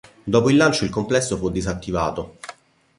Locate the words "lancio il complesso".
0.57-1.37